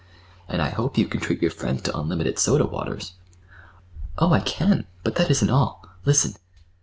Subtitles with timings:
[0.47, 3.13] And I hope you can treat your friends to unlimited soda waters."
[4.17, 4.87] "Oh, I can!
[5.03, 5.87] But that isn't all.
[6.05, 6.33] Listen!"